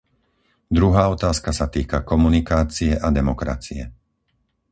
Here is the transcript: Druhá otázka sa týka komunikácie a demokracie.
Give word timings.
Druhá 0.77 1.03
otázka 1.15 1.49
sa 1.59 1.67
týka 1.75 1.97
komunikácie 2.11 2.91
a 2.97 3.07
demokracie. 3.19 3.83